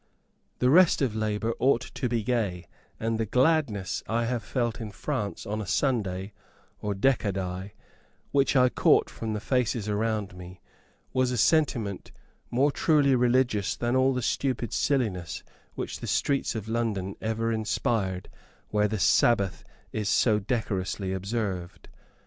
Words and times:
The 0.57 0.71
rest 0.71 1.03
of 1.03 1.15
labour 1.15 1.53
ought 1.59 1.81
to 1.81 2.09
be 2.09 2.23
gay; 2.23 2.65
and 2.99 3.19
the 3.19 3.25
gladness 3.27 4.01
I 4.07 4.25
have 4.25 4.41
felt 4.41 4.81
in 4.81 4.89
France 4.89 5.45
on 5.45 5.61
a 5.61 5.67
Sunday, 5.67 6.33
or 6.81 6.95
Decadi, 6.95 7.73
which 8.31 8.55
I 8.55 8.69
caught 8.69 9.11
from 9.11 9.33
the 9.33 9.39
faces 9.39 9.87
around 9.87 10.35
me, 10.35 10.59
was 11.13 11.29
a 11.29 11.37
sentiment 11.37 12.09
more 12.49 12.71
truly 12.71 13.13
religious 13.15 13.75
than 13.75 13.95
all 13.95 14.15
the 14.15 14.23
stupid 14.23 14.73
stillness 14.73 15.43
which 15.75 15.99
the 15.99 16.07
streets 16.07 16.55
of 16.55 16.67
London 16.67 17.15
ever 17.21 17.51
inspired 17.51 18.27
where 18.69 18.87
the 18.87 18.97
Sabbath 18.97 19.63
is 19.91 20.09
so 20.09 20.39
decorously 20.39 21.13
observed. 21.13 21.89